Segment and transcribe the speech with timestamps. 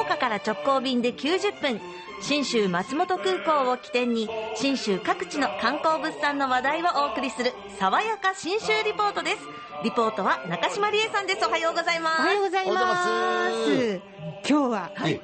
[0.00, 1.80] 福岡から直行便で90分
[2.22, 9.36] 信州松本空港を起点に信州各地の観光物産の話題をお送りする爽やか信州リポートです
[9.84, 14.00] リポートは中島理恵さんですおはようございますおはようございます。
[14.48, 15.20] 今日は、はい。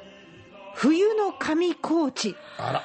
[0.75, 2.35] 冬の上高地。
[2.57, 2.83] あら。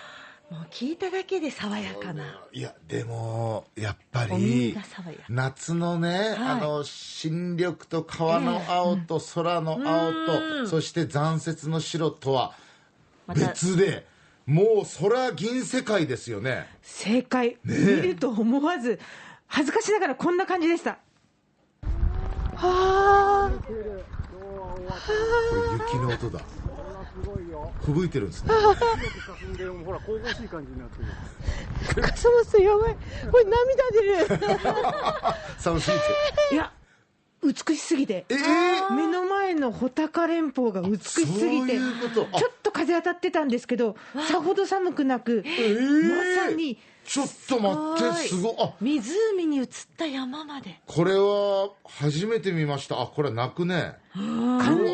[0.52, 2.42] もう聞いただけで爽やかな。
[2.52, 5.23] いや、でも、やっぱりが、爽やか。
[5.30, 12.52] 夏のね、あの、新緑と川の青と空の青と、そして残雪の白とは
[13.34, 14.06] 別で、
[14.45, 16.66] もう空銀世界ですよね。
[16.83, 19.00] 正解、見ると思わず、
[19.47, 20.98] 恥ずかしながらこんな感じでした。
[22.56, 23.78] はあ、これ
[25.73, 26.45] 雪の音だ。
[27.84, 28.50] 吹雪いてるんですね。
[29.27, 32.96] 霞んでほら神々しい感じになってる笠松さんやばい。
[33.30, 34.62] これ涙出る。
[35.58, 35.96] 寒すぎ
[36.50, 36.54] て。
[36.54, 36.72] いや、
[37.42, 38.24] 美しすぎて。
[38.28, 43.97] えー、目の前の穂高連峰が美しすぎて、そういうことあちょっと風当たってたんですけど、
[44.28, 48.54] さほど寒くなく、まさにちょっと待って、すごい。
[48.58, 49.66] あ、湖に映っ
[49.97, 53.00] た山までこれは初めて見ました。
[53.02, 53.94] あ、これは泣くね。
[54.14, 54.91] 完全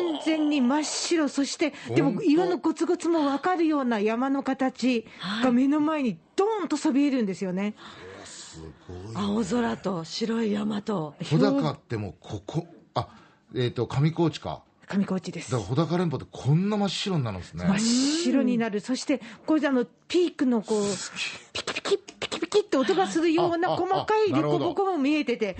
[0.59, 5.05] に真っ白、そして、でも岩のゴツゴツも分かるような山の形
[5.43, 7.75] が目の前にドーンとそびえるんですよね。
[8.25, 9.15] すごい。
[9.15, 13.07] 青空と白い山と穂高ってもうここ、あ、
[13.55, 14.61] えっ、と、上高地か？
[14.87, 15.69] 上高地ですだから。
[15.69, 17.65] 穂高連峰ってこんな真っ白になるんですね。
[17.65, 17.79] 真っ
[18.23, 20.83] 白になる、そして、これであのピークのこう、
[21.53, 25.55] ピキピキ、ピキピキって音がするような細かい凸凹も見えてて、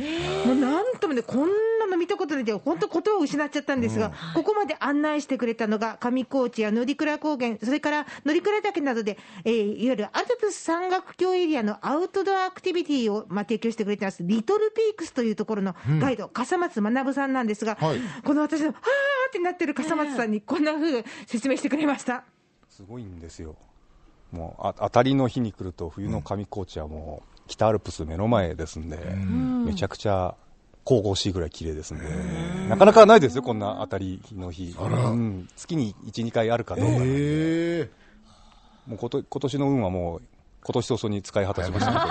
[0.47, 17.99] もうなんともね、こんなの見たことで、本当、言葉を失っちゃったんですが、ここまで案内してくれたのが、上高地や乗鞍高原、それから乗鞍岳などで、えーいわゆるアルプス山岳橋エリアのアウトドアアクティビティを、まあ、提供してくれてます、リトルピークスというところのガイド、笠松学さんなんですが、はい。
[18.23, 18.81] この私の、はーっ
[19.31, 22.23] てなってる笠松さんに、こんなふうに説明してくれました。
[22.69, 23.55] すごいんですよ。
[24.31, 30.35] もうあ当たりの日に来ると冬の上高地はもう北アルプス目の前ですんで、めちゃくちゃ
[30.89, 32.05] 神々しいぐらい綺麗ですんで、
[32.67, 37.89] なかなかないですよこんな当たりの日、うん、月に12回あるかどうか、え
[38.87, 40.21] もうこと今年の運はもう
[40.63, 42.05] 今年早々に使い果たしましたので。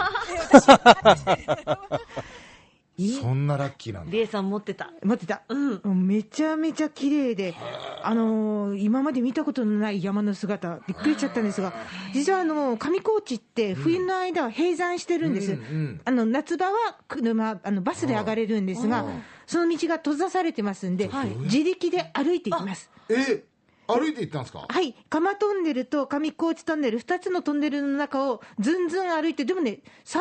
[3.00, 4.12] ー、 そんなラッキーなんだ。
[4.12, 4.92] 理恵さん持ってた。
[5.02, 5.42] 待ってた、
[5.84, 7.54] めちゃめちゃ綺麗で、
[8.02, 11.72] あのー今まで見たことのない山の姿、びっくりしちゃったんですが、
[12.12, 19.04] 実はあの上高地って、冬の間は閉山してるんです、うんうんあの夏場は車あのバスで上がれるんですが、
[19.46, 21.10] その道が閉ざされてますんで、
[21.44, 22.90] 自力で歩いていきます。
[23.08, 23.42] えー、
[23.88, 24.66] 歩いて行ったんですか？
[24.68, 30.18] はい、釜トンネルと上高地トンネル、2つのトンネルの中をずんずん歩いて、でもね、30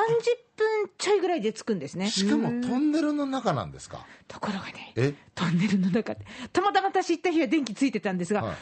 [0.56, 2.10] 分ちょいぐらいで着くんですね。
[2.10, 4.06] しかもトンネルの中なんですか？
[4.28, 5.14] ところがね、え？
[5.36, 8.56] トンネルの中で、たまたま私行った日は電気ついてたんですが、はい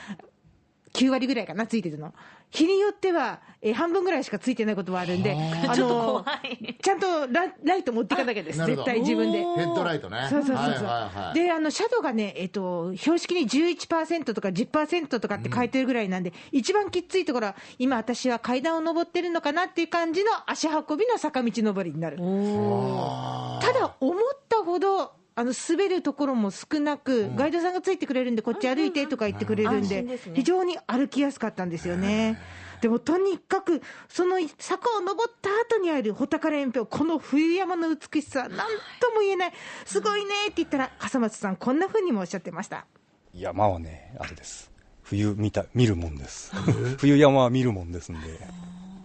[0.96, 2.14] 9割ぐらいかな、ついてるの。
[2.52, 9.40] 日によっては、えー半分ぐらいしかついてないこともあるんで、あのーちょっと怖いちゃんとラライト持っていかなきゃです、絶対自分で。
[9.40, 10.28] ヘッドライトね。
[10.30, 22.18] そうそうそうそう、はいはいはい、であのシャドウがね、えっと、標識に11%とか10%とかって書いてるぐらいなんで、一番きっついところは、今、私は階段を登ってるのかなっていう感じの足運びの坂道登りになる。
[22.22, 24.18] あただ、思っ
[24.48, 32.40] たほど、あの滑るところも少なく、ガイドさんがついてくれるんで、こっち歩いてとか言ってくれるん安で非常に歩きやすかったんですよね。
[32.82, 38.50] でもとにかく、その坂を登った後にある穂高連峰、この冬山の美しさ、なん
[39.00, 39.54] とも言えない、
[39.86, 42.86] すごいねって言ったら、笠松さん、こんな風にもおっしゃってました。
[43.34, 44.72] 山はねあれです。
[45.04, 46.54] 冬見た見るもんです。
[46.98, 48.40] 冬山は見るもんですんで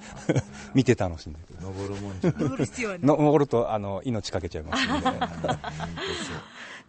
[0.74, 2.98] 見て楽しんでください登るもんじゃない。
[3.00, 5.08] の登るとあの命かけちゃいますんで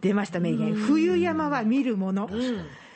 [0.00, 2.28] 出ました名言、冬山は見るもの。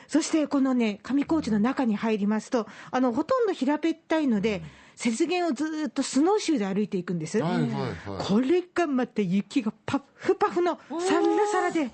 [0.09, 4.63] そしてこのね、上高地の中に入りますと、あのほとんど平べったいので、
[5.03, 7.41] 雪原をずーっとスノーシューで歩いていくんです。
[7.41, 8.27] はいはいはい。
[8.27, 11.91] これがまた雪がパッフパフのサンラサラで、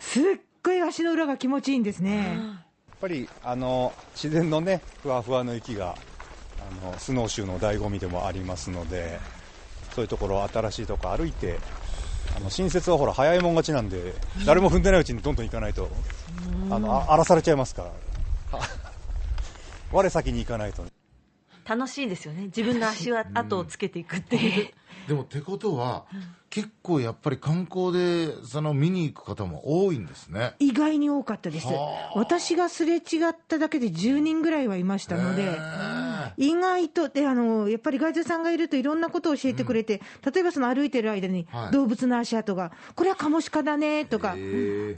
[0.00, 0.24] すっ
[0.62, 2.38] ごい足の裏が気持ちいいんですね。
[2.88, 5.94] やっぱりあの自然のねふわふわの雪が
[6.60, 9.18] あのスノーシューの醍醐味でもありますので
[9.94, 11.58] そういうところ新しいとこ歩いて
[12.36, 14.14] あの新雪はほら早いもん勝ちなんで
[14.44, 15.88] 誰も踏んでないうちにどんどん行かないと
[16.70, 17.84] あのあ荒らされちゃいますか
[18.52, 18.58] ら。
[18.58, 18.86] は
[19.92, 20.84] 我先に行かないと
[21.66, 22.44] 楽しいですよね。
[22.44, 24.36] 自分の足は後をつけていくって。
[24.36, 24.70] いう、
[25.08, 26.06] でもってことは、
[26.48, 30.54] 結構やっぱり観光でその見に行く方も多いんですね。
[30.60, 31.66] 意外に多かったです。
[31.66, 31.72] は。
[32.14, 32.18] あ。
[32.18, 36.05] 私がすれ違っただけで10人ぐらいはいましたので、へー
[36.36, 41.72] 意外とであの、やっぱりガイドさんがいるといろんなことを教えてくれて、例えばその歩いてる間にはい。
[41.72, 44.36] 動物の足跡が、これはカモシカだねとか、こ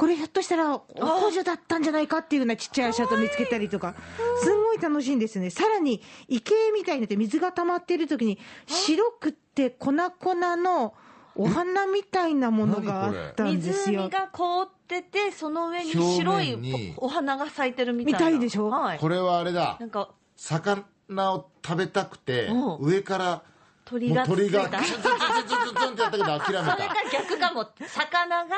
[0.07, 3.95] れひょっとしたら工場だったんじゃないかっていうようなちっちゃい足跡見つけたりとか、
[4.43, 5.51] すごい楽しいんですよね。
[5.51, 10.95] さらに池みたいになって水が溜まっている時に、白くって粉々の
[11.35, 14.03] お花みたいなものがあったんですよ。
[14.03, 14.11] 湖。
[14.11, 18.19] が凍ってて、その上に白いお花が咲いてるみたいな。
[18.19, 18.69] みたいでしょ？
[18.71, 18.99] はい。
[18.99, 19.77] これはあれだ。
[19.79, 23.43] なんか、魚を食べたくてうん上から
[23.85, 24.79] 鳥が鳥がた。
[24.85, 25.17] ツンツンツン
[25.49, 27.67] ツンツンツンってやったけど諦めそれかた逆かも。
[27.87, 28.57] 魚が、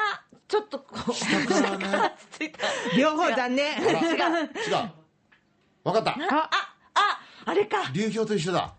[0.49, 2.59] ちょっとこう、下からねつついた。
[2.99, 3.81] 両方残念。
[3.81, 3.89] 違う
[5.85, 6.51] 分かったあ
[6.95, 7.91] あ、あれか。
[7.93, 8.75] 流氷と一緒だ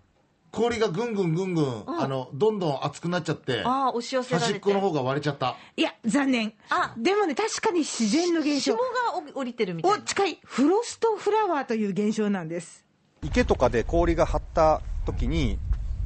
[0.52, 4.52] 氷がぐんぐんぐんぐん、あのどんどん熱くなっちゃってああ、押し寄せられて。
[4.52, 6.54] 端っこの方が割れちゃったいや、残念。
[6.70, 8.78] あでもね、確かに自然の現象霜。
[8.78, 9.98] が降りてるみたいな。
[9.98, 12.86] お近い、フロストフラワーという現象なんです。
[13.24, 15.60] 池とかで氷が張った時に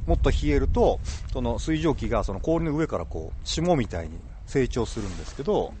[0.06, 1.00] もっと冷えると
[1.32, 5.74] その水蒸気がその氷の上からこう霜みたいに成長するんですけど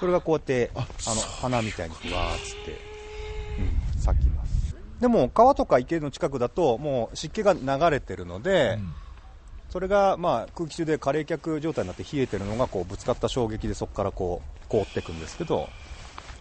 [0.00, 2.80] それがこうやってあの花みたいにふわーっつって、
[3.94, 4.76] うん、咲きます。
[5.00, 8.78] でも川とか池の近くだともう湿気が流れてるので、
[9.70, 15.68] それがまあ空気中で過冷却状態になって冷えてるのがこうぶつかった衝撃でそこからこう凍っていくんですけど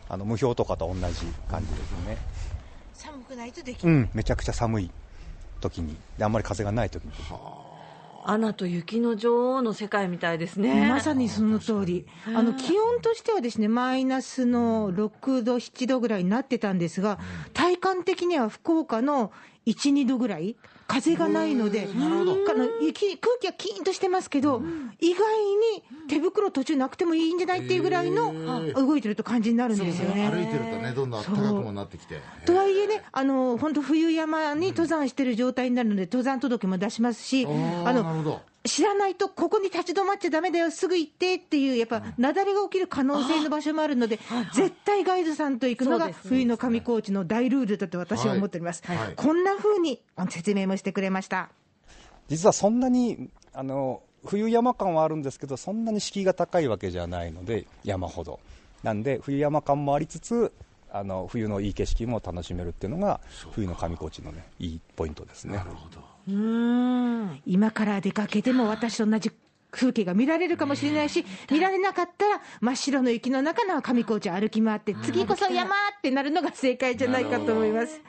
[0.10, 2.18] あの無氷とかと同じ感じですね
[2.98, 4.92] 寒くないとできうん、めちゃくちゃ寒い
[5.62, 7.12] 時に、であんまり風がない時に。
[8.30, 10.90] アナと雪の女王の世界みたいですね。
[10.90, 12.06] まさにその通り、
[12.36, 17.20] あの気温としてはですねマイナスの6度、7度ぐらいになってたんですが、
[17.54, 19.32] 体感的には福岡の
[19.66, 24.62] 1、2度ぐらい、風がないので、あの雪空気はキーンとしてますけど、
[25.00, 25.20] 意外
[25.76, 30.30] に手袋途中なくてもいいんじゃないっていうぐらいの、あ動いてると感じになるんですよね。
[30.30, 32.20] 歩いてるとねどんどん暖かくもなってきて。
[32.46, 37.50] とはいえね、あの本当、冬山に登山してる状態になるので、登山届も出しますし、あ
[37.94, 44.20] の知らないと、ここに立ち止まっちゃだめだよ、すぐ行ってっていう、やっぱ、雪崩が起きる可能性の場所もあるので、
[44.54, 48.84] 絶対ガイドさんと行くのが冬の上高地の大ルールだと私は思っております。
[48.86, 51.50] はいはいこんな風にあの説明もしてくれました。
[52.28, 58.40] 実はそんなに、あの、冬山感はあるんですけど、そんなに敷居が高いわけじゃないので、山ほど。
[58.84, 60.52] なんで、冬山感もありつつ、
[60.92, 63.20] あの、冬のいい景色も楽しめるっていうのが、
[63.52, 65.64] 冬の上高地のね、いいポイントですね。
[66.28, 67.42] うーん。
[67.46, 69.32] 今から出かけても私と同じ
[69.70, 78.02] 風景が見られるかもしれないし、見られなかったら真っ白の雪の中の上高地を歩き回って、次こそ山ってなるのが正解じゃないかと思います。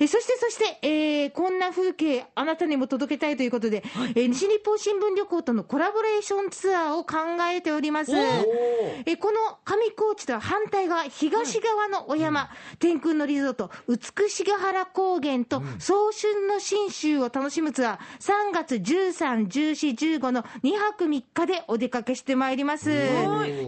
[0.00, 3.82] えそしてそして、えーこんな風景、あなたにも届けたいということで、
[4.14, 7.16] えー西日本新聞旅行とのコラボレーションツアーを考
[7.52, 8.12] えております。
[8.14, 12.48] えこの上高地とは反対側、東側のお山、
[12.78, 22.90] 天空のリゾート、美しが原高原と早春の信州を楽しむツアー、3月13、14、15の2泊3日でお出かけしてまいります。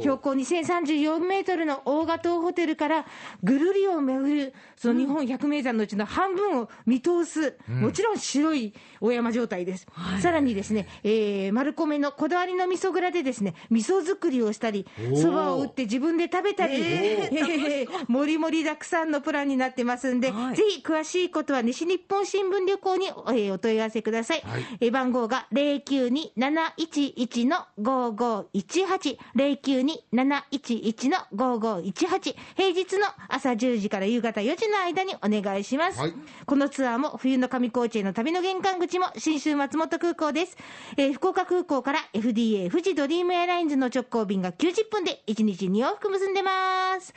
[0.01, 3.07] 標高2034メートルの大型ホテルから
[3.43, 9.87] ぐるりを巡る、その日本百名山のうちの半分を見通す、もちろん白いお山状態です。
[10.21, 14.87] さらにですね、えー、丸米のこだわりの味噌蔵でですね、味噌作りをしたり、
[15.17, 20.57] そばを打って自分で食べたり、えーもりもりたくさんのプランになってますんで、はい。
[20.57, 24.43] ぜひ詳しいことは西日本新聞旅行に、えーお問い合わせください。
[24.45, 24.65] はい。
[24.81, 35.99] えー番号が092-711の5518、092-711の5518、平日の朝10時から夕方4時の間にお願いします。
[35.99, 36.10] はい
[36.47, 40.57] このツアーも冬の上高地への旅の玄関口も新州松本空港です。
[40.97, 47.13] えー福岡空港から FDA 富士ドリームエアラインズの直行便が90分で1日2往復結んでます。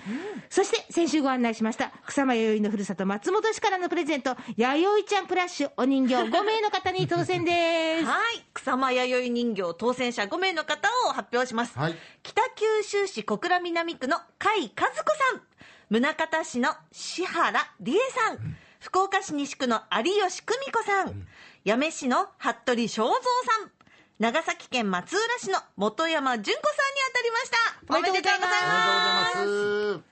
[0.49, 8.05] そして先週ご案内しました草間弥生のふるさと松本市からのプレゼント、弥生ちゃんプラッシュお人形5名の方に当選です。
[8.05, 8.45] はい。
[8.53, 11.77] 草間弥生人形当選者5名の方を発表します。
[11.77, 14.23] はい北九州市小倉南区の甲
[14.57, 15.41] 斐和子さん。
[15.89, 18.57] 宗像市の志原理恵さん。
[18.83, 21.25] 福岡市西区の有吉久美子さん。
[21.65, 23.71] 八女市の服部正蔵さん。
[24.19, 27.57] 長崎県松浦市の本山純子さんに当たりました。
[27.97, 30.03] おめでとうございますありがとうございます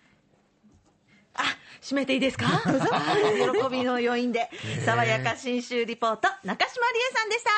[1.34, 1.44] あ、
[1.82, 2.46] 閉めていいですか？
[2.66, 4.50] 喜びの余韻で。
[4.86, 7.52] 爽やか新州リポート、中島理恵さんでした。